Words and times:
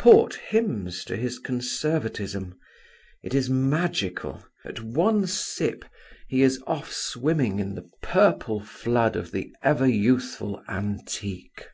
Port 0.00 0.36
hymns 0.36 1.04
to 1.04 1.18
his 1.18 1.38
conservatism. 1.38 2.58
It 3.22 3.34
is 3.34 3.50
magical: 3.50 4.42
at 4.64 4.80
one 4.80 5.26
sip 5.26 5.84
he 6.26 6.40
is 6.40 6.62
off 6.66 6.90
swimming 6.90 7.58
in 7.58 7.74
the 7.74 7.90
purple 8.00 8.60
flood 8.64 9.16
of 9.16 9.32
the 9.32 9.52
ever 9.62 9.86
youthful 9.86 10.64
antique. 10.66 11.68